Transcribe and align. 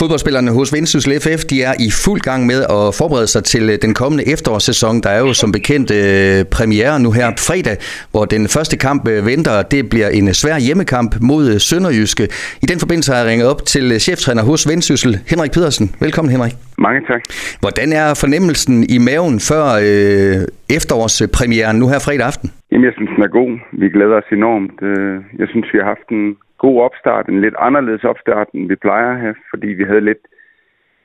Fodboldspillerne 0.00 0.50
hos 0.58 0.68
Vendsyssel 0.74 1.12
FF, 1.24 1.40
de 1.52 1.56
er 1.68 1.74
i 1.86 1.88
fuld 2.04 2.20
gang 2.30 2.40
med 2.50 2.60
at 2.76 2.84
forberede 3.00 3.28
sig 3.34 3.42
til 3.52 3.64
øh, 3.72 3.76
den 3.84 3.92
kommende 4.00 4.24
efterårssæson. 4.34 4.94
Der 5.04 5.10
er 5.16 5.20
jo 5.26 5.32
som 5.42 5.50
bekendt 5.58 5.88
øh, 6.00 6.38
premiere 6.56 6.94
nu 7.04 7.10
her 7.18 7.26
fredag, 7.48 7.76
hvor 8.12 8.24
den 8.34 8.42
første 8.56 8.76
kamp 8.86 9.02
øh, 9.12 9.18
venter. 9.30 9.54
Det 9.74 9.80
bliver 9.92 10.08
en 10.18 10.26
svær 10.42 10.58
hjemmekamp 10.66 11.10
mod 11.30 11.42
øh, 11.52 11.56
Sønderjyske. 11.68 12.24
I 12.64 12.66
den 12.70 12.78
forbindelse 12.84 13.08
har 13.12 13.18
jeg 13.20 13.28
ringet 13.30 13.46
op 13.52 13.60
til 13.72 13.84
øh, 13.94 13.98
cheftræner 14.06 14.42
hos 14.50 14.60
Vendsyssel, 14.70 15.12
Henrik 15.32 15.52
Pedersen. 15.56 15.86
Velkommen 16.06 16.30
Henrik. 16.34 16.54
Mange 16.86 17.00
tak. 17.10 17.22
Hvordan 17.62 17.88
er 18.00 18.06
fornemmelsen 18.22 18.76
i 18.94 18.98
maven 19.08 19.36
før 19.50 19.64
øh, 19.88 20.38
efterårspremieren 20.78 21.76
nu 21.82 21.86
her 21.92 22.00
fredag 22.06 22.26
aften? 22.30 22.48
Jamen, 22.70 22.84
jeg 22.88 22.94
synes, 22.96 23.10
den 23.16 23.22
er 23.28 23.32
god. 23.40 23.50
Vi 23.82 23.86
glæder 23.96 24.16
os 24.22 24.28
enormt. 24.40 24.76
Øh, 24.90 25.14
Jeg 25.40 25.48
synes, 25.52 25.66
vi 25.72 25.78
har 25.80 25.88
haft 25.94 26.08
en 26.18 26.24
god 26.58 26.80
opstart, 26.80 27.28
en 27.28 27.40
lidt 27.40 27.54
anderledes 27.58 28.04
opstart, 28.04 28.48
end 28.54 28.68
vi 28.68 28.76
plejer 28.76 29.10
at 29.12 29.20
have, 29.20 29.34
fordi 29.50 29.66
vi 29.66 29.84
havde 29.84 30.00
lidt, 30.00 30.24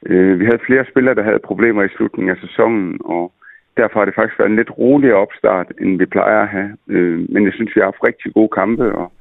øh, 0.06 0.40
vi 0.40 0.46
havde 0.46 0.66
flere 0.68 0.86
spillere, 0.92 1.16
der 1.16 1.24
havde 1.24 1.50
problemer 1.50 1.84
i 1.84 1.94
slutningen 1.96 2.32
af 2.36 2.42
sæsonen, 2.42 3.00
og 3.06 3.32
derfor 3.78 4.00
har 4.00 4.06
det 4.06 4.16
faktisk 4.16 4.40
været 4.40 4.50
en 4.50 4.56
lidt 4.62 4.78
roligere 4.78 5.18
opstart, 5.26 5.72
end 5.82 5.98
vi 5.98 6.06
plejer 6.06 6.42
at 6.42 6.48
have. 6.48 6.78
Øh, 6.90 7.20
Men 7.34 7.46
jeg 7.46 7.54
synes, 7.54 7.76
vi 7.76 7.80
har 7.80 7.92
haft 7.92 8.08
rigtig 8.08 8.34
gode 8.34 8.50
kampe, 8.50 8.96
og 8.96 9.12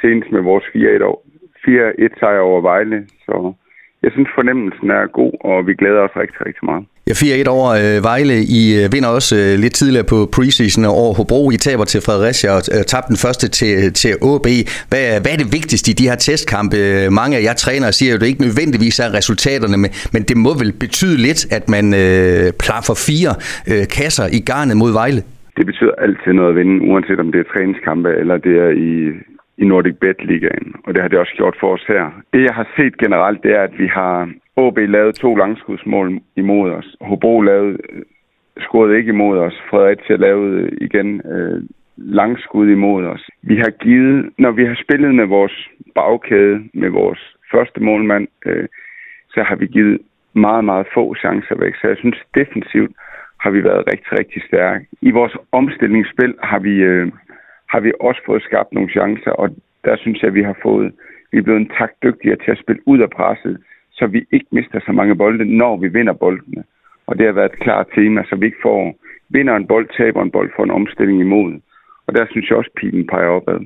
senest 0.00 0.30
med 0.32 0.40
vores 0.40 0.64
4-1 0.64 1.28
4-1 1.66 2.18
sejr 2.20 2.40
over 2.40 2.60
Vejle, 2.60 3.06
så 3.26 3.52
jeg 4.02 4.10
synes, 4.12 4.28
fornemmelsen 4.38 4.90
er 4.90 5.04
god, 5.20 5.32
og 5.50 5.66
vi 5.66 5.74
glæder 5.80 6.00
os 6.06 6.14
rigtig, 6.22 6.40
rigtig 6.46 6.64
meget. 6.70 6.84
Ja, 7.08 7.12
4-1 7.12 7.48
over 7.56 7.68
øh, 7.82 7.98
Vejle. 8.10 8.36
I 8.58 8.62
øh, 8.80 8.84
vinder 8.94 9.10
også 9.18 9.32
øh, 9.42 9.52
lidt 9.64 9.74
tidligere 9.80 10.08
på 10.12 10.18
preseason 10.36 10.84
over 10.84 11.12
Hobro. 11.18 11.40
I 11.56 11.58
taber 11.68 11.86
til 11.92 12.00
Fredericia 12.06 12.50
og 12.56 12.62
øh, 12.74 12.82
tabte 12.92 13.08
den 13.12 13.20
første 13.24 13.46
til, 13.58 13.74
til 14.00 14.12
AB. 14.30 14.48
Hvad, 14.90 15.04
hvad 15.22 15.32
er 15.34 15.40
det 15.42 15.50
vigtigste 15.58 15.88
i 15.92 15.98
de 16.00 16.08
her 16.10 16.18
testkampe? 16.26 16.78
Mange 17.20 17.34
af 17.38 17.42
jer 17.46 17.56
trænere 17.64 17.92
siger 17.98 18.10
jo, 18.10 18.16
at 18.16 18.20
det 18.20 18.28
ikke 18.32 18.46
nødvendigvis 18.48 18.96
er 19.04 19.08
resultaterne, 19.18 19.76
men, 19.82 19.90
men 20.14 20.22
det 20.28 20.36
må 20.44 20.50
vel 20.62 20.72
betyde 20.84 21.16
lidt, 21.26 21.40
at 21.56 21.64
man 21.74 21.84
øh, 22.02 22.46
plaffer 22.64 22.96
fire 23.08 23.32
øh, 23.70 23.84
kasser 23.98 24.26
i 24.38 24.40
garnet 24.50 24.76
mod 24.82 24.92
Vejle? 25.00 25.22
Det 25.58 25.64
betyder 25.70 25.94
altid 26.06 26.32
noget 26.38 26.50
at 26.52 26.56
vinde, 26.60 26.76
uanset 26.90 27.18
om 27.24 27.28
det 27.32 27.40
er 27.40 27.48
træningskampe 27.52 28.10
eller 28.20 28.36
det 28.46 28.54
er 28.66 28.70
i, 28.90 28.92
i 29.58 29.64
Nordic 29.64 29.96
Bet 30.00 30.24
Ligaen. 30.24 30.74
Og 30.84 30.94
det 30.94 31.02
har 31.02 31.08
det 31.08 31.18
også 31.18 31.34
gjort 31.36 31.56
for 31.60 31.72
os 31.74 31.84
her. 31.88 32.04
Det 32.32 32.42
jeg 32.42 32.54
har 32.54 32.68
set 32.76 32.98
generelt, 32.98 33.42
det 33.42 33.52
er, 33.52 33.62
at 33.62 33.78
vi 33.78 33.86
har 33.86 34.30
OB 34.56 34.78
lavet 34.78 35.14
to 35.14 35.34
langskudsmål 35.34 36.20
imod 36.36 36.70
os. 36.70 36.96
Hobro 37.00 37.40
lavede, 37.40 37.78
øh, 37.92 38.02
scorede 38.58 38.96
ikke 38.98 39.08
imod 39.08 39.38
os. 39.38 39.62
Fredericia 39.70 40.16
lavede 40.16 40.60
øh, 40.60 40.72
igen 40.80 41.22
øh, 41.32 41.62
langskud 41.96 42.68
imod 42.68 43.04
os. 43.04 43.24
Vi 43.42 43.56
har 43.56 43.70
givet, 43.70 44.30
når 44.38 44.50
vi 44.50 44.64
har 44.64 44.78
spillet 44.84 45.14
med 45.14 45.26
vores 45.26 45.68
bagkæde, 45.94 46.68
med 46.74 46.88
vores 46.88 47.36
første 47.52 47.80
målmand, 47.80 48.28
øh, 48.46 48.68
så 49.30 49.42
har 49.42 49.56
vi 49.56 49.66
givet 49.66 49.98
meget, 50.32 50.64
meget 50.64 50.86
få 50.94 51.14
chancer 51.14 51.56
væk. 51.58 51.74
Så 51.74 51.88
jeg 51.88 51.96
synes 51.96 52.18
defensivt 52.34 52.92
har 53.40 53.50
vi 53.50 53.64
været 53.64 53.86
rigtig, 53.92 54.12
rigtig 54.18 54.42
stærke. 54.48 54.86
I 55.02 55.10
vores 55.10 55.36
omstillingsspil 55.52 56.34
har 56.42 56.58
vi, 56.58 56.74
øh, 56.74 57.12
har 57.70 57.80
vi 57.80 57.92
også 58.00 58.20
fået 58.26 58.42
skabt 58.42 58.72
nogle 58.72 58.90
chancer, 58.90 59.30
og 59.30 59.50
der 59.84 59.96
synes 59.96 60.22
jeg, 60.22 60.28
at 60.28 60.34
vi 60.34 60.42
har 60.42 60.58
fået, 60.62 60.92
vi 61.32 61.38
er 61.38 61.42
blevet 61.42 61.60
en 61.60 61.72
takt 61.78 62.02
dygtigere 62.02 62.36
til 62.36 62.50
at 62.50 62.58
spille 62.58 62.82
ud 62.86 62.98
af 62.98 63.10
presset, 63.10 63.58
så 63.92 64.06
vi 64.06 64.26
ikke 64.32 64.46
mister 64.52 64.80
så 64.80 64.92
mange 64.92 65.16
bolde, 65.16 65.56
når 65.56 65.76
vi 65.76 65.88
vinder 65.88 66.12
boldene. 66.12 66.64
Og 67.06 67.18
det 67.18 67.26
har 67.26 67.32
været 67.32 67.52
et 67.52 67.58
klart 67.58 67.86
tema, 67.94 68.24
så 68.28 68.36
vi 68.36 68.46
ikke 68.46 68.62
får, 68.62 68.94
vinder 69.28 69.56
en 69.56 69.66
bold, 69.66 69.88
taber 69.96 70.22
en 70.22 70.30
bold, 70.30 70.50
får 70.56 70.64
en 70.64 70.70
omstilling 70.70 71.20
imod. 71.20 71.60
Og 72.06 72.14
der 72.14 72.26
synes 72.30 72.48
jeg 72.48 72.58
også, 72.58 72.70
at 72.74 72.80
pilen 72.80 73.06
peger 73.06 73.28
opad. 73.28 73.60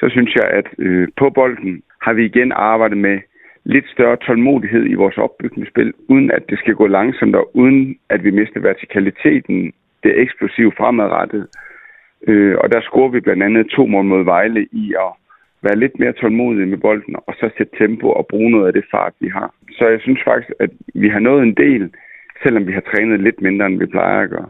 Så 0.00 0.08
synes 0.08 0.34
jeg, 0.34 0.46
at 0.50 0.68
øh, 0.78 1.08
på 1.16 1.30
bolden 1.30 1.82
har 2.02 2.12
vi 2.12 2.24
igen 2.24 2.52
arbejdet 2.52 2.98
med 2.98 3.20
lidt 3.64 3.88
større 3.88 4.16
tålmodighed 4.16 4.84
i 4.90 4.94
vores 4.94 5.18
opbygningsspil, 5.18 5.92
uden 6.08 6.30
at 6.30 6.42
det 6.48 6.58
skal 6.58 6.74
gå 6.74 6.86
langsomt, 6.86 7.36
og 7.36 7.56
uden 7.56 7.98
at 8.08 8.24
vi 8.24 8.30
mister 8.30 8.60
vertikaliteten, 8.60 9.72
det 10.02 10.20
eksplosive 10.20 10.72
fremadrettet. 10.76 11.46
Øh, 12.28 12.56
og 12.58 12.72
der 12.72 12.80
scorer 12.80 13.08
vi 13.08 13.20
blandt 13.20 13.42
andet 13.42 13.66
to 13.70 13.86
mål 13.86 14.04
mod 14.04 14.24
Vejle 14.24 14.66
i 14.72 14.94
at 15.06 15.12
være 15.62 15.76
lidt 15.76 15.98
mere 15.98 16.12
tålmodige 16.12 16.66
med 16.66 16.78
bolden, 16.78 17.16
og 17.26 17.34
så 17.34 17.50
sætte 17.56 17.76
tempo 17.78 18.08
og 18.10 18.26
bruge 18.26 18.50
noget 18.50 18.66
af 18.66 18.72
det 18.72 18.84
fart, 18.90 19.14
vi 19.20 19.28
har. 19.28 19.54
Så 19.78 19.88
jeg 19.88 20.00
synes 20.00 20.20
faktisk, 20.24 20.50
at 20.60 20.70
vi 20.94 21.08
har 21.08 21.18
nået 21.18 21.42
en 21.42 21.54
del, 21.54 21.90
selvom 22.42 22.66
vi 22.66 22.72
har 22.72 22.80
trænet 22.80 23.20
lidt 23.20 23.40
mindre, 23.42 23.66
end 23.66 23.78
vi 23.78 23.86
plejer 23.86 24.22
at 24.22 24.30
gøre. 24.30 24.48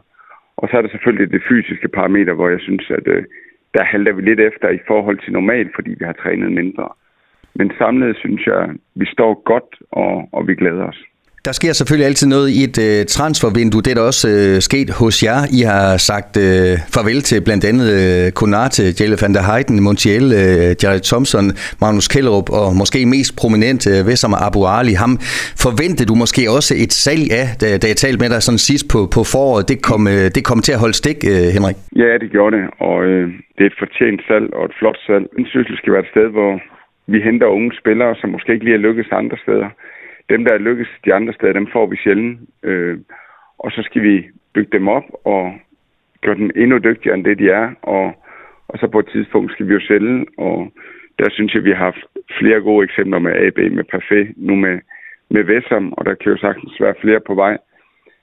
Og 0.56 0.68
så 0.68 0.76
er 0.76 0.82
der 0.82 0.88
selvfølgelig 0.88 1.32
det 1.32 1.42
fysiske 1.48 1.88
parameter, 1.88 2.32
hvor 2.32 2.48
jeg 2.48 2.60
synes, 2.60 2.90
at 2.90 3.06
øh, 3.06 3.24
der 3.74 3.84
halter 3.84 4.12
vi 4.12 4.22
lidt 4.22 4.40
efter 4.40 4.68
i 4.68 4.78
forhold 4.86 5.18
til 5.18 5.32
normalt, 5.32 5.74
fordi 5.74 5.90
vi 5.90 6.04
har 6.04 6.12
trænet 6.12 6.52
mindre. 6.52 6.88
Men 7.54 7.72
samlet 7.78 8.16
synes 8.16 8.46
jeg, 8.46 8.62
at 8.62 8.70
vi 8.94 9.06
står 9.06 9.42
godt, 9.44 9.70
og, 9.90 10.28
og 10.32 10.48
vi 10.48 10.54
glæder 10.54 10.84
os. 10.84 11.04
Der 11.48 11.54
sker 11.60 11.72
selvfølgelig 11.80 12.08
altid 12.10 12.28
noget 12.34 12.48
i 12.58 12.58
et 12.68 12.78
øh, 12.88 13.00
transfervindue. 13.16 13.82
Det 13.84 13.90
er 13.92 13.98
der 14.00 14.06
også 14.12 14.26
øh, 14.36 14.56
sket 14.68 14.88
hos 15.00 15.16
jer. 15.26 15.38
I 15.58 15.60
har 15.72 15.88
sagt 16.10 16.32
øh, 16.46 16.74
farvel 16.94 17.20
til 17.28 17.38
blandt 17.46 17.64
andet 17.70 17.88
øh, 17.98 18.24
Konate, 18.40 18.82
Jelle 18.98 19.16
van 19.22 19.32
der 19.36 19.44
Heiden, 19.50 19.78
Montiel, 19.86 20.26
øh, 20.42 20.70
Jared 20.82 21.04
Thompson, 21.10 21.46
Magnus 21.82 22.06
Kellerup 22.12 22.48
og 22.60 22.66
måske 22.80 22.98
mest 23.14 23.32
prominent 23.42 23.82
øh, 23.92 23.98
Wessam 24.08 24.34
Abu 24.46 24.60
Ali. 24.78 24.94
Ham 25.04 25.12
forventede 25.64 26.08
du 26.10 26.14
måske 26.22 26.42
også 26.56 26.72
et 26.84 26.92
salg 27.04 27.26
af, 27.42 27.46
da, 27.60 27.66
da 27.82 27.86
jeg 27.90 27.98
talte 28.02 28.20
med 28.22 28.30
dig 28.34 28.40
sådan 28.46 28.62
sidst 28.70 28.84
på, 28.92 29.00
på 29.16 29.20
foråret. 29.32 29.64
Det 29.72 29.78
kom, 29.90 30.02
øh, 30.14 30.26
det 30.36 30.42
kom 30.50 30.60
til 30.66 30.74
at 30.76 30.82
holde 30.84 30.96
stik, 31.02 31.18
øh, 31.32 31.46
Henrik. 31.56 31.78
Ja, 32.02 32.12
det 32.22 32.28
gjorde 32.34 32.52
det, 32.58 32.64
og 32.88 32.96
øh, 33.10 33.24
det 33.54 33.62
er 33.64 33.70
et 33.72 33.80
fortjent 33.82 34.20
salg 34.28 34.46
og 34.58 34.62
et 34.70 34.74
flot 34.78 34.98
salg. 35.06 35.24
En 35.38 35.46
synes, 35.52 35.66
det 35.70 35.78
skal 35.78 35.92
være 35.94 36.06
et 36.06 36.14
sted, 36.14 36.28
hvor 36.36 36.52
vi 37.12 37.18
henter 37.26 37.46
unge 37.56 37.70
spillere, 37.80 38.12
som 38.20 38.28
måske 38.34 38.52
ikke 38.54 38.66
lige 38.66 38.78
er 38.78 38.86
lykkes 38.86 39.08
andre 39.22 39.38
steder 39.46 39.70
dem, 40.32 40.44
der 40.44 40.52
er 40.54 40.66
lykkes 40.68 40.88
de 41.04 41.14
andre 41.14 41.32
steder, 41.32 41.52
dem 41.52 41.68
får 41.72 41.86
vi 41.86 41.96
sjældent. 41.96 42.40
Øh, 42.62 42.98
og 43.58 43.70
så 43.72 43.82
skal 43.82 44.02
vi 44.02 44.14
bygge 44.54 44.72
dem 44.78 44.88
op 44.88 45.08
og 45.24 45.42
gøre 46.22 46.34
dem 46.34 46.50
endnu 46.56 46.78
dygtigere 46.78 47.16
end 47.16 47.24
det, 47.24 47.38
de 47.38 47.50
er. 47.50 47.66
Og, 47.82 48.04
og 48.68 48.78
så 48.78 48.86
på 48.86 48.98
et 48.98 49.08
tidspunkt 49.12 49.52
skal 49.52 49.68
vi 49.68 49.72
jo 49.72 49.80
sælge, 49.80 50.26
og 50.38 50.72
der 51.18 51.28
synes 51.30 51.54
jeg, 51.54 51.64
vi 51.64 51.70
har 51.70 51.84
haft 51.84 52.04
flere 52.38 52.60
gode 52.60 52.84
eksempler 52.84 53.18
med 53.18 53.32
AB, 53.46 53.58
med 53.72 53.84
Parfait, 53.84 54.28
nu 54.36 54.54
med, 54.54 54.78
med 55.30 55.42
Vessam, 55.44 55.92
og 55.92 56.04
der 56.06 56.14
kan 56.14 56.32
jo 56.32 56.38
sagtens 56.38 56.80
være 56.80 56.94
flere 57.00 57.20
på 57.20 57.34
vej. 57.34 57.58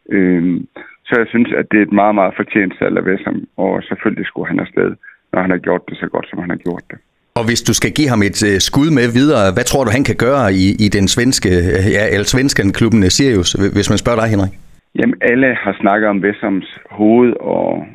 Øh, 0.10 0.62
så 1.06 1.14
jeg 1.18 1.28
synes, 1.28 1.52
at 1.54 1.66
det 1.72 1.78
er 1.78 1.86
et 1.86 2.00
meget, 2.02 2.16
meget 2.16 2.34
fortjent 2.36 2.74
salg 2.80 2.98
af 2.98 3.06
Vessam, 3.06 3.48
og 3.58 3.84
selvfølgelig 3.84 4.26
skulle 4.26 4.48
han 4.48 4.60
afsted, 4.60 4.96
når 5.32 5.42
han 5.42 5.52
har 5.52 5.58
gjort 5.58 5.90
det 5.90 5.98
så 5.98 6.08
godt, 6.08 6.30
som 6.30 6.40
han 6.40 6.50
har 6.50 6.58
gjort 6.58 6.84
det. 6.92 7.00
Og 7.40 7.46
hvis 7.50 7.62
du 7.70 7.74
skal 7.80 7.92
give 7.98 8.10
ham 8.14 8.22
et 8.30 8.40
øh, 8.50 8.56
skud 8.70 8.90
med 8.98 9.08
videre, 9.20 9.46
hvad 9.56 9.66
tror 9.70 9.84
du, 9.84 9.92
han 9.98 10.06
kan 10.10 10.18
gøre 10.28 10.46
i, 10.64 10.66
i 10.86 10.88
den 10.98 11.08
svenske, 11.16 11.50
øh, 11.74 11.84
ja, 11.96 12.04
eller 12.14 12.28
svensken 12.34 12.68
klubben 12.80 13.02
øh, 13.08 13.12
Sirius, 13.18 13.52
hvis 13.76 13.90
man 13.92 14.02
spørger 14.04 14.20
dig, 14.22 14.30
Henrik? 14.34 14.54
Jamen, 15.00 15.18
alle 15.32 15.50
har 15.64 15.76
snakket 15.82 16.08
om 16.14 16.24
Vessams 16.26 16.70
hoved 17.00 17.34
og, 17.58 17.86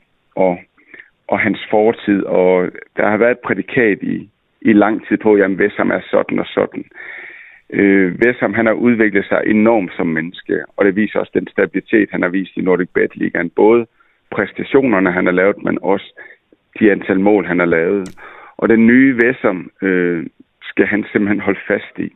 og, 0.44 0.52
og 1.32 1.38
hans 1.46 1.60
fortid, 1.70 2.20
og 2.42 2.52
der 2.96 3.06
har 3.10 3.16
været 3.16 3.36
et 3.36 3.46
prædikat 3.46 3.98
i, 4.02 4.16
i 4.70 4.72
lang 4.72 4.96
tid 5.06 5.16
på, 5.24 5.30
jamen 5.36 5.58
Vessam 5.58 5.90
er 5.90 6.02
sådan 6.10 6.38
og 6.38 6.46
sådan. 6.56 6.84
Øh, 7.78 8.20
Vessam, 8.22 8.54
han 8.54 8.66
har 8.66 8.76
udviklet 8.86 9.24
sig 9.28 9.40
enormt 9.46 9.92
som 9.96 10.06
menneske, 10.06 10.56
og 10.76 10.84
det 10.84 10.96
viser 10.96 11.18
også 11.18 11.34
den 11.34 11.48
stabilitet, 11.54 12.08
han 12.14 12.22
har 12.22 12.28
vist 12.28 12.56
i 12.56 12.62
Nordic 12.62 12.88
Bet 12.94 13.16
Ligaen. 13.16 13.50
Både 13.50 13.86
præstationerne, 14.34 15.12
han 15.12 15.26
har 15.26 15.32
lavet, 15.32 15.56
men 15.64 15.78
også 15.82 16.08
de 16.78 16.92
antal 16.92 17.20
mål, 17.20 17.46
han 17.46 17.58
har 17.58 17.66
lavet. 17.66 18.08
Og 18.64 18.70
den 18.70 18.86
nye 18.86 19.16
Vessam 19.22 19.70
øh, 19.82 20.26
skal 20.62 20.86
han 20.86 21.04
simpelthen 21.12 21.40
holde 21.40 21.60
fast 21.68 21.94
i. 21.98 22.08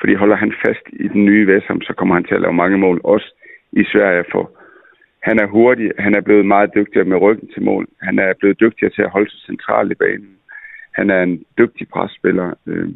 Fordi 0.00 0.14
holder 0.14 0.36
han 0.36 0.52
fast 0.66 0.86
i 0.92 1.08
den 1.08 1.24
nye 1.24 1.46
Vessam, 1.46 1.80
så 1.80 1.92
kommer 1.92 2.14
han 2.14 2.24
til 2.24 2.34
at 2.34 2.40
lave 2.40 2.60
mange 2.62 2.78
mål, 2.78 3.00
også 3.04 3.28
i 3.72 3.84
Sverige. 3.84 4.24
For 4.32 4.50
han 5.22 5.38
er 5.38 5.46
hurtig, 5.46 5.92
han 5.98 6.14
er 6.14 6.20
blevet 6.20 6.46
meget 6.46 6.70
dygtigere 6.74 7.08
med 7.08 7.16
ryggen 7.16 7.48
til 7.54 7.62
mål. 7.62 7.86
Han 8.02 8.18
er 8.18 8.32
blevet 8.40 8.60
dygtigere 8.60 8.92
til 8.92 9.02
at 9.02 9.10
holde 9.10 9.30
sig 9.30 9.40
centralt 9.40 9.92
i 9.92 9.94
banen. 9.94 10.36
Han 10.94 11.10
er 11.10 11.22
en 11.22 11.44
dygtig 11.58 11.88
presspiller. 11.88 12.54
Øh, 12.66 12.88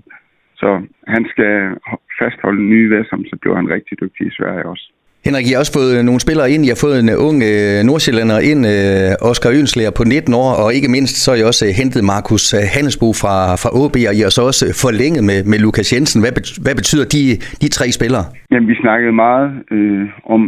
så 0.56 0.82
han 1.06 1.26
skal 1.32 1.76
fastholde 2.18 2.58
den 2.58 2.70
nye 2.70 2.90
Vessam, 2.90 3.24
så 3.24 3.36
bliver 3.40 3.56
han 3.56 3.70
rigtig 3.70 4.00
dygtig 4.00 4.26
i 4.26 4.36
Sverige 4.38 4.66
også. 4.66 4.92
Henrik, 5.26 5.46
I 5.46 5.52
har 5.52 5.62
også 5.62 5.76
fået 5.78 5.92
øh, 5.96 6.02
nogle 6.08 6.20
spillere 6.26 6.50
ind. 6.52 6.62
I 6.64 6.72
har 6.72 6.80
fået 6.86 6.96
en 7.02 7.10
øh, 7.14 7.26
ung 7.28 7.38
øh, 7.50 7.78
nordsjællander 7.88 8.38
ind, 8.50 8.60
øh, 8.74 9.30
Oscar 9.30 9.50
Ønslæger 9.58 9.92
på 9.98 10.04
19 10.04 10.34
år, 10.42 10.50
og 10.62 10.68
ikke 10.76 10.90
mindst 10.96 11.14
så 11.22 11.26
har 11.30 11.38
I 11.40 11.44
også 11.50 11.64
øh, 11.68 11.72
hentet 11.80 12.02
Markus 12.12 12.44
øh, 12.58 12.64
Handelsbo 12.74 13.08
fra, 13.22 13.36
fra 13.62 13.70
OB, 13.80 13.96
og 14.10 14.14
I 14.18 14.20
har 14.24 14.32
så 14.38 14.42
også 14.50 14.64
forlænget 14.84 15.22
med, 15.30 15.38
med 15.50 15.58
Lukas 15.64 15.88
Jensen. 15.92 16.20
Hvad, 16.24 16.34
hvad 16.64 16.76
betyder 16.80 17.06
de, 17.14 17.22
de 17.62 17.68
tre 17.76 17.86
spillere? 17.98 18.24
Jamen, 18.50 18.68
vi 18.72 18.76
snakkede 18.84 19.14
meget 19.26 19.48
øh, 19.76 20.04
om, 20.34 20.42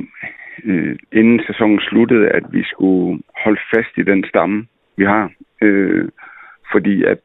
øh, 0.69 0.94
inden 1.20 1.38
sæsonen 1.48 1.80
sluttede, 1.88 2.24
at 2.38 2.44
vi 2.56 2.62
skulle 2.72 3.06
holde 3.44 3.62
fast 3.72 3.92
i 4.00 4.04
den 4.10 4.20
stamme, 4.30 4.58
vi 5.00 5.04
har. 5.12 5.24
Øh, 5.64 6.04
fordi 6.72 6.94
at 7.12 7.20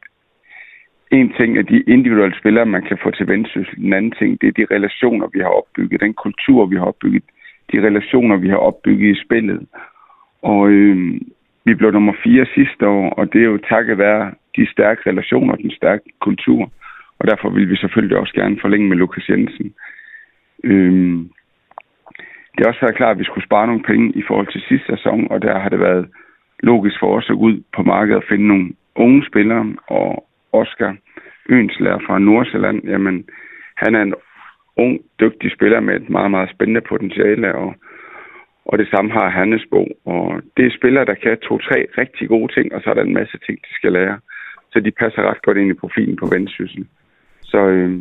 en 1.11 1.29
ting 1.37 1.57
er 1.57 1.61
de 1.61 1.79
individuelle 1.95 2.37
spillere, 2.39 2.65
man 2.65 2.83
kan 2.89 2.97
få 3.03 3.11
til 3.11 3.27
vendsyssel. 3.27 3.75
Den 3.75 3.93
anden 3.93 4.13
ting, 4.19 4.41
det 4.41 4.47
er 4.47 4.57
de 4.59 4.73
relationer, 4.75 5.27
vi 5.33 5.39
har 5.39 5.53
opbygget, 5.59 6.01
den 6.01 6.13
kultur, 6.13 6.65
vi 6.65 6.75
har 6.75 6.85
opbygget, 6.91 7.23
de 7.71 7.87
relationer, 7.87 8.37
vi 8.37 8.49
har 8.49 8.57
opbygget 8.57 9.15
i 9.15 9.23
spillet. 9.25 9.67
Og 10.41 10.69
øh, 10.69 11.21
vi 11.65 11.73
blev 11.73 11.91
nummer 11.91 12.13
fire 12.23 12.45
sidste 12.55 12.87
år, 12.87 13.09
og 13.09 13.33
det 13.33 13.41
er 13.41 13.45
jo 13.45 13.57
takket 13.57 13.97
være 13.97 14.31
de 14.55 14.71
stærke 14.71 15.09
relationer, 15.09 15.55
den 15.55 15.71
stærke 15.71 16.03
kultur. 16.19 16.71
Og 17.19 17.27
derfor 17.27 17.49
vil 17.49 17.69
vi 17.69 17.75
selvfølgelig 17.75 18.17
også 18.17 18.33
gerne 18.33 18.57
forlænge 18.61 18.87
med 18.89 18.97
Lukas 18.97 19.29
Jensen. 19.29 19.73
Øh, 20.63 21.17
det 22.53 22.65
har 22.65 22.71
også 22.71 22.81
været 22.81 22.95
klart, 22.95 23.15
at 23.15 23.19
vi 23.19 23.23
skulle 23.23 23.45
spare 23.45 23.67
nogle 23.67 23.83
penge 23.83 24.11
i 24.15 24.23
forhold 24.27 24.47
til 24.51 24.61
sidste 24.61 24.95
sæson, 24.95 25.27
og 25.31 25.41
der 25.41 25.59
har 25.59 25.69
det 25.69 25.79
været 25.79 26.07
logisk 26.59 26.99
for 26.99 27.17
os 27.17 27.29
at 27.29 27.35
gå 27.35 27.41
ud 27.41 27.63
på 27.75 27.83
markedet 27.83 28.17
og 28.17 28.27
finde 28.29 28.47
nogle 28.47 28.69
unge 28.95 29.25
spillere, 29.25 29.75
og 29.87 30.27
Oscar 30.53 30.95
Ønslærer 31.49 31.99
fra 32.07 32.19
Nordsjælland, 32.19 32.81
jamen, 32.83 33.25
han 33.75 33.95
er 33.95 34.01
en 34.01 34.13
ung, 34.83 34.99
dygtig 35.19 35.51
spiller 35.51 35.79
med 35.79 35.95
et 35.95 36.09
meget, 36.09 36.31
meget 36.31 36.49
spændende 36.55 36.81
potentiale, 36.81 37.55
og, 37.55 37.75
og 38.65 38.77
det 38.77 38.87
samme 38.93 39.11
har 39.11 39.29
Hannesbo. 39.29 39.81
Og 40.05 40.41
det 40.57 40.65
er 40.65 40.77
spillere, 40.79 41.05
der 41.05 41.13
kan 41.23 41.37
to-tre 41.37 41.79
rigtig 41.97 42.27
gode 42.27 42.53
ting, 42.53 42.73
og 42.73 42.81
så 42.81 42.89
er 42.89 42.93
der 42.93 43.03
en 43.03 43.19
masse 43.21 43.37
ting, 43.45 43.57
de 43.67 43.73
skal 43.79 43.91
lære. 43.93 44.17
Så 44.71 44.79
de 44.79 44.91
passer 44.91 45.21
ret 45.29 45.41
godt 45.41 45.57
ind 45.57 45.69
i 45.69 45.81
profilen 45.81 46.15
på 46.15 46.25
Vendsyssel. 46.33 46.85
Så 47.41 47.57
øh, 47.67 47.91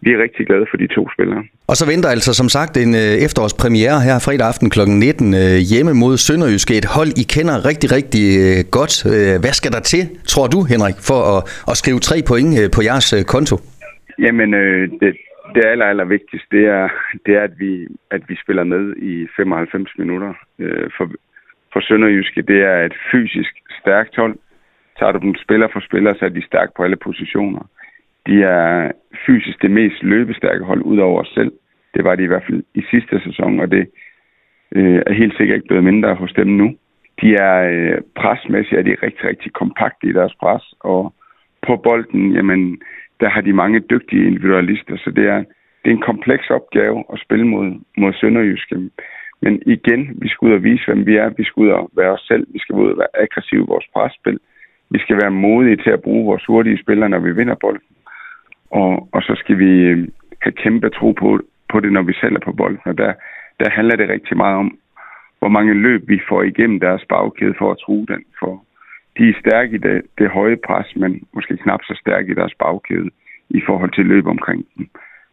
vi 0.00 0.10
er 0.12 0.22
rigtig 0.22 0.46
glade 0.46 0.66
for 0.70 0.76
de 0.76 0.86
to 0.86 1.02
spillere. 1.14 1.42
Og 1.70 1.76
så 1.76 1.84
venter 1.92 2.08
altså 2.08 2.34
som 2.34 2.48
sagt 2.48 2.76
en 2.76 2.94
øh, 2.94 3.14
efterårspremiere 3.26 4.00
her 4.06 4.16
fredag 4.26 4.46
aften 4.46 4.70
kl. 4.70 4.80
19 4.80 5.34
øh, 5.34 5.56
hjemme 5.70 5.92
mod 6.02 6.16
Sønderjyske. 6.16 6.78
Et 6.78 6.88
hold, 6.96 7.10
I 7.22 7.24
kender 7.34 7.56
rigtig, 7.70 7.88
rigtig 7.98 8.24
øh, 8.44 8.58
godt. 8.78 8.94
Hvad 9.42 9.54
skal 9.60 9.72
der 9.72 9.80
til, 9.92 10.02
tror 10.32 10.46
du, 10.54 10.58
Henrik, 10.72 10.98
for 11.08 11.20
at, 11.34 11.40
at 11.70 11.74
skrive 11.80 11.98
tre 12.08 12.16
point 12.28 12.50
på 12.74 12.80
jeres 12.88 13.08
konto? 13.34 13.56
Jamen, 14.24 14.54
øh, 14.54 14.82
det, 15.00 15.10
det 15.54 15.64
aller, 15.64 15.86
aller 15.86 16.04
vigtigste, 16.04 16.56
det 16.56 16.66
er, 16.66 16.88
det 17.26 17.34
er 17.36 17.42
at, 17.42 17.58
vi, 17.58 17.86
at 18.10 18.22
vi 18.28 18.36
spiller 18.42 18.64
med 18.64 18.96
i 18.96 19.26
95 19.36 19.90
minutter. 19.98 20.34
Øh, 20.58 20.90
for, 20.96 21.10
for 21.72 21.80
Sønderjyske, 21.80 22.42
det 22.42 22.60
er 22.62 22.84
et 22.84 22.94
fysisk 23.12 23.54
stærkt 23.80 24.16
hold. 24.16 24.36
Tager 24.98 25.12
du 25.12 25.18
dem 25.18 25.34
spiller 25.34 25.68
for 25.72 25.80
spiller, 25.80 26.14
så 26.14 26.24
er 26.24 26.28
de 26.28 26.46
stærke 26.46 26.72
på 26.76 26.84
alle 26.84 26.96
positioner. 26.96 27.62
De 28.26 28.42
er 28.42 28.90
fysisk 29.26 29.62
det 29.62 29.70
mest 29.70 30.02
løbestærke 30.02 30.64
hold 30.64 30.82
ud 30.82 30.98
over 30.98 31.20
os 31.20 31.32
selv. 31.34 31.52
Det 31.94 32.04
var 32.04 32.14
de 32.14 32.22
i 32.22 32.26
hvert 32.26 32.44
fald 32.46 32.62
i 32.74 32.82
sidste 32.90 33.20
sæson, 33.24 33.60
og 33.60 33.70
det 33.70 33.90
øh, 34.76 35.02
er 35.06 35.12
helt 35.12 35.36
sikkert 35.36 35.56
ikke 35.56 35.68
blevet 35.68 35.84
mindre 35.84 36.14
hos 36.14 36.32
dem 36.32 36.46
nu. 36.46 36.76
De 37.20 37.34
er 37.34 37.56
øh, 37.70 38.00
presmæssigt 38.16 38.78
er 38.78 38.82
de 38.82 38.96
rigtig, 39.02 39.24
rigtig 39.24 39.52
kompakte 39.52 40.06
i 40.06 40.12
deres 40.12 40.34
pres, 40.34 40.74
og 40.80 41.14
på 41.66 41.76
bolden, 41.76 42.32
jamen, 42.32 42.82
der 43.20 43.28
har 43.28 43.40
de 43.40 43.52
mange 43.52 43.80
dygtige 43.80 44.26
individualister, 44.26 44.96
så 44.96 45.10
det 45.10 45.24
er, 45.28 45.38
det 45.80 45.88
er 45.90 45.96
en 45.96 46.08
kompleks 46.10 46.50
opgave 46.50 47.04
at 47.12 47.20
spille 47.24 47.46
mod, 47.46 47.80
mod 47.96 48.12
Sønderjyske. 48.12 48.90
Men 49.42 49.62
igen, 49.66 50.02
vi 50.22 50.28
skal 50.28 50.46
ud 50.48 50.52
og 50.52 50.62
vise, 50.62 50.86
hvem 50.86 51.06
vi 51.06 51.16
er. 51.16 51.28
Vi 51.28 51.44
skal 51.44 51.60
ud 51.60 51.68
og 51.68 51.90
være 51.96 52.12
os 52.12 52.24
selv. 52.28 52.46
Vi 52.52 52.58
skal 52.58 52.74
ud 52.74 52.90
og 52.90 52.98
være 52.98 53.22
aggressive 53.22 53.62
i 53.62 53.70
vores 53.72 53.86
presspil. 53.94 54.38
Vi 54.90 54.98
skal 54.98 55.16
være 55.22 55.30
modige 55.30 55.76
til 55.76 55.90
at 55.90 56.02
bruge 56.02 56.24
vores 56.24 56.44
hurtige 56.44 56.82
spillere, 56.82 57.08
når 57.08 57.18
vi 57.18 57.32
vinder 57.32 57.54
bolden. 57.54 57.86
Og, 58.70 59.08
og 59.12 59.22
så 59.22 59.34
skal 59.36 59.58
vi 59.58 59.70
øh, 59.90 60.08
have 60.42 60.52
kæmpe 60.52 60.88
tro 60.90 61.12
på, 61.12 61.40
på 61.72 61.80
det, 61.80 61.92
når 61.92 62.02
vi 62.02 62.12
selv 62.12 62.34
er 62.34 62.44
på 62.44 62.52
bolden. 62.52 62.80
Og 62.84 62.98
der, 62.98 63.12
der 63.60 63.70
handler 63.70 63.96
det 63.96 64.08
rigtig 64.08 64.36
meget 64.36 64.56
om, 64.56 64.78
hvor 65.38 65.48
mange 65.48 65.74
løb 65.74 66.08
vi 66.08 66.20
får 66.28 66.42
igennem 66.42 66.80
deres 66.80 67.04
bagkæde 67.08 67.54
for 67.58 67.70
at 67.70 67.78
true 67.78 68.06
den. 68.06 68.24
For 68.38 68.64
de 69.18 69.24
er 69.28 69.40
stærke 69.40 69.74
i 69.74 69.78
det, 69.78 70.02
det 70.18 70.28
høje 70.30 70.56
pres, 70.66 70.88
men 70.96 71.10
måske 71.34 71.56
knap 71.56 71.82
så 71.82 71.94
stærke 72.02 72.30
i 72.32 72.34
deres 72.34 72.54
bagkæde 72.58 73.10
i 73.50 73.60
forhold 73.66 73.92
til 73.94 74.04
løb 74.06 74.26
omkring 74.26 74.66
dem. 74.76 74.86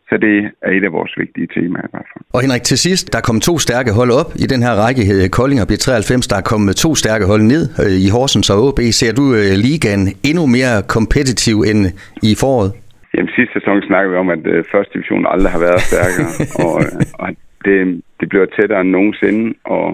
Så 0.09 0.17
det 0.17 0.35
er 0.61 0.71
et 0.77 0.83
af 0.83 0.91
vores 0.91 1.13
vigtige 1.17 1.47
temaer 1.55 1.85
i 1.87 1.91
hvert 1.93 2.09
fald. 2.11 2.23
Og 2.33 2.41
Henrik, 2.41 2.63
til 2.63 2.77
sidst, 2.77 3.13
der 3.13 3.21
kom 3.27 3.39
to 3.39 3.55
stærke 3.65 3.91
hold 3.99 4.11
op 4.21 4.29
i 4.43 4.45
den 4.53 4.61
her 4.65 4.73
række. 4.83 5.01
Kolding 5.39 5.59
og 5.63 5.67
B93, 5.71 6.11
der 6.31 6.37
er 6.41 6.47
kommet 6.51 6.75
to 6.85 6.91
stærke 7.01 7.25
hold 7.31 7.43
ned 7.53 7.63
øh, 7.83 7.97
i 8.05 8.07
Horsens 8.15 8.49
og 8.53 8.57
OB. 8.65 8.79
Ser 8.99 9.11
du 9.19 9.25
øh, 9.39 9.53
ligaen 9.67 10.03
endnu 10.29 10.43
mere 10.57 10.75
kompetitiv 10.95 11.55
end 11.69 11.81
i 12.29 12.31
foråret? 12.41 12.71
Jamen 13.13 13.31
sidste 13.37 13.53
sæson 13.57 13.77
snakkede 13.89 14.11
vi 14.13 14.17
om, 14.23 14.29
at 14.37 14.43
øh, 14.53 14.59
første 14.73 14.91
division 14.95 15.25
aldrig 15.33 15.51
har 15.55 15.61
været 15.67 15.81
stærkere, 15.91 16.31
og, 16.65 16.75
og 17.21 17.27
det, 17.65 17.77
det 18.19 18.29
bliver 18.29 18.45
tættere 18.45 18.81
end 18.81 18.91
nogensinde, 18.97 19.45
og 19.63 19.87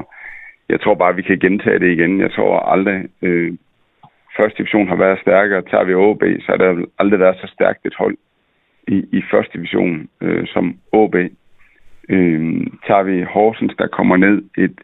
jeg 0.69 0.79
tror 0.81 0.95
bare, 0.95 1.09
at 1.13 1.18
vi 1.18 1.21
kan 1.29 1.39
gentage 1.39 1.79
det 1.79 1.89
igen. 1.91 2.13
Jeg 2.25 2.31
tror 2.31 2.59
aldrig, 2.74 3.00
øh, 3.21 3.53
første 4.38 4.57
division 4.57 4.88
har 4.88 4.95
været 4.95 5.19
stærkere. 5.19 5.62
Tager 5.62 5.83
vi 5.83 5.94
OB, 5.94 6.24
så 6.39 6.45
har 6.47 6.57
der 6.57 6.85
aldrig 7.00 7.19
været 7.19 7.38
så 7.41 7.47
stærkt 7.47 7.85
et 7.85 7.95
hold 7.95 8.18
i, 8.88 8.97
i 9.12 9.21
første 9.31 9.57
division 9.57 10.09
øh, 10.21 10.47
som 10.47 10.77
OB. 10.91 11.15
Øh, 12.09 12.68
tager 12.88 13.03
vi 13.03 13.24
Horsens, 13.24 13.74
der 13.77 13.88
kommer 13.88 14.18
ned, 14.18 14.41
et, 14.57 14.81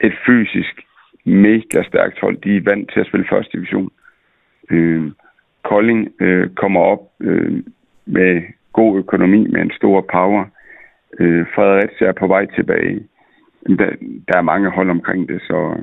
et 0.00 0.14
fysisk 0.26 0.82
mega 1.24 1.82
stærkt 1.82 2.20
hold. 2.20 2.36
De 2.36 2.56
er 2.56 2.60
vant 2.64 2.90
til 2.92 3.00
at 3.00 3.06
spille 3.06 3.26
første 3.30 3.56
division. 3.56 3.90
Øh, 4.70 5.10
Kolding 5.62 6.08
øh, 6.20 6.50
kommer 6.50 6.80
op 6.80 7.00
øh, 7.20 7.62
med 8.06 8.42
god 8.72 8.98
økonomi, 8.98 9.46
med 9.46 9.60
en 9.60 9.72
stor 9.76 10.00
power. 10.12 10.44
Øh, 11.18 11.46
Fredericia 11.54 12.06
er 12.06 12.12
på 12.12 12.26
vej 12.26 12.46
tilbage. 12.46 13.06
Der, 13.66 13.90
der 14.28 14.36
er 14.38 14.42
mange 14.42 14.70
hold 14.70 14.90
omkring 14.90 15.28
det, 15.28 15.42
så, 15.42 15.76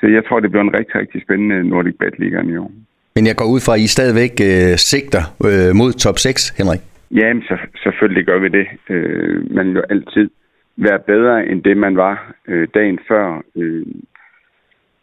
så 0.00 0.06
jeg 0.06 0.24
tror, 0.24 0.40
det 0.40 0.50
bliver 0.50 0.62
en 0.62 0.74
rigtig, 0.78 0.94
rigtig 0.94 1.22
spændende 1.22 1.68
Nordic 1.68 1.94
Bet 1.98 2.18
Liga 2.18 2.40
i 2.42 2.56
år. 2.56 2.70
Men 3.14 3.26
jeg 3.26 3.36
går 3.36 3.48
ud 3.54 3.60
fra, 3.66 3.74
at 3.74 3.80
I 3.80 3.86
stadigvæk 3.86 4.34
øh, 4.50 4.74
sigter 4.90 5.24
øh, 5.48 5.70
mod 5.80 5.92
top 5.92 6.18
6, 6.18 6.48
Henrik? 6.58 6.80
Jamen, 7.10 7.42
så, 7.42 7.56
selvfølgelig 7.82 8.24
gør 8.26 8.38
vi 8.38 8.48
det. 8.48 8.66
Øh, 8.88 9.54
man 9.56 9.66
vil 9.66 9.74
jo 9.74 9.82
altid 9.90 10.30
være 10.76 10.98
bedre 10.98 11.46
end 11.48 11.62
det, 11.62 11.76
man 11.76 11.96
var 11.96 12.34
øh, 12.48 12.68
dagen 12.74 12.98
før. 13.08 13.42
Øh, 13.56 13.86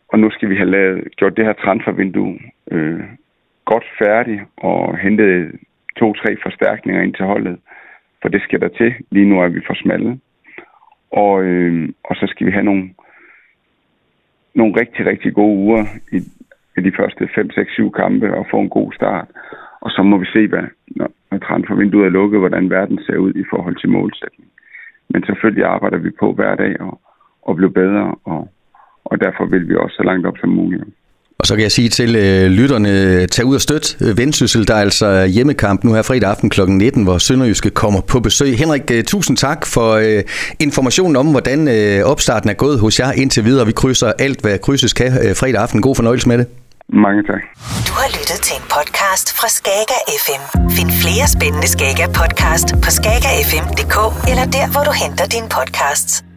og 0.08 0.20
nu 0.20 0.30
skal 0.32 0.50
vi 0.50 0.56
have 0.56 0.70
lavet, 0.70 1.08
gjort 1.16 1.38
det 1.38 1.46
her 1.46 1.54
transfervindue 1.54 2.40
øh, 2.72 3.04
godt 3.66 3.86
færdigt 4.00 4.42
og 4.58 4.98
hentet 4.98 5.52
to-tre 6.00 6.38
forstærkninger 6.44 7.02
ind 7.02 7.14
til 7.14 7.26
holdet. 7.26 7.58
For 8.22 8.30
det 8.30 8.42
skal 8.42 8.60
der 8.62 8.68
til. 8.68 8.94
Lige 9.12 9.30
nu 9.30 9.42
er 9.42 9.48
vi 9.48 9.62
for 9.68 9.74
smalle. 9.74 10.20
Og, 11.12 11.44
øh, 11.44 11.90
og 12.04 12.16
så 12.16 12.26
skal 12.28 12.48
vi 12.48 12.52
have 12.52 12.64
nogle, 12.64 12.90
nogle 14.56 14.80
rigtig, 14.82 15.06
rigtig 15.06 15.34
gode 15.34 15.58
uger 15.58 15.84
i, 16.12 16.18
i 16.78 16.82
de 16.82 16.92
første 17.00 17.30
5, 17.36 17.52
6, 17.52 17.74
7 17.74 17.92
kampe 17.92 18.38
og 18.38 18.46
få 18.52 18.60
en 18.60 18.70
god 18.70 18.94
start. 18.94 19.28
Og 19.82 19.90
så 19.92 20.04
må 20.04 20.18
vi 20.18 20.26
se, 20.26 20.48
hvad, 20.48 20.64
når, 20.88 21.10
når 21.32 21.38
transfervinduet 21.38 22.06
er 22.06 22.18
lukket, 22.20 22.40
hvordan 22.40 22.70
verden 22.70 23.00
ser 23.06 23.18
ud 23.18 23.34
i 23.34 23.46
forhold 23.50 23.76
til 23.76 23.90
målsætning. 23.90 24.50
Men 25.10 25.26
selvfølgelig 25.26 25.66
arbejder 25.66 25.98
vi 25.98 26.10
på 26.20 26.34
hver 26.34 26.56
dag 26.56 26.82
og, 26.82 27.00
og 27.42 27.56
blive 27.56 27.74
bedre, 27.74 28.16
og, 28.24 28.50
og 29.06 29.20
derfor 29.20 29.46
vil 29.46 29.70
vi 29.70 29.76
også 29.76 29.96
så 29.96 30.04
langt 30.04 30.28
op 30.28 30.38
som 30.38 30.50
muligt. 30.50 30.84
Og 31.46 31.48
så 31.48 31.56
kan 31.56 31.64
jeg 31.64 31.72
sige 31.72 31.90
til 31.90 32.16
øh, 32.16 32.46
lytterne, 32.46 33.28
tag 33.28 33.46
ud 33.46 33.56
og 33.56 33.62
støt 33.62 33.98
øh, 34.02 34.18
Vendsyssel, 34.18 34.68
der 34.68 34.76
er 34.76 34.80
altså 34.80 35.26
hjemmekamp 35.26 35.84
nu 35.84 35.94
her 35.94 36.02
fredag 36.02 36.30
aften 36.30 36.50
kl. 36.50 36.62
19, 36.62 37.04
hvor 37.04 37.18
Sønderjyske 37.18 37.70
kommer 37.70 38.02
på 38.02 38.20
besøg. 38.20 38.58
Henrik, 38.58 38.92
øh, 38.92 39.04
tusind 39.04 39.38
tak 39.38 39.66
for 39.66 39.94
øh, 39.94 40.24
informationen 40.60 41.16
om, 41.16 41.28
hvordan 41.28 41.68
øh, 41.68 42.04
opstarten 42.06 42.50
er 42.50 42.54
gået 42.54 42.80
hos 42.80 43.00
jer 43.00 43.12
indtil 43.12 43.46
videre. 43.46 43.66
Vi 43.66 43.72
krydser 43.72 44.12
alt, 44.20 44.42
hvad 44.42 44.60
krydses 44.60 44.94
kan 44.94 45.08
øh, 45.08 45.36
fredag 45.36 45.62
aften. 45.62 45.82
God 45.82 45.96
fornøjelse 45.96 46.28
med 46.28 46.38
det. 46.38 46.48
Mange 46.90 47.24
tak. 47.24 47.42
Du 47.88 47.94
har 48.00 48.08
lyttet 48.20 48.40
til 48.48 48.56
en 48.60 48.66
podcast 48.76 49.28
fra 49.40 49.48
Skager 49.48 50.02
FM. 50.26 50.44
Find 50.78 50.92
flere 51.04 51.28
spændende 51.36 51.68
Skager 51.68 52.08
podcast 52.22 52.68
på 52.84 52.90
skagerfm.dk 52.98 53.98
eller 54.30 54.46
der, 54.58 54.72
hvor 54.74 54.84
du 54.90 54.94
henter 55.04 55.26
dine 55.26 55.50
podcasts. 55.58 56.35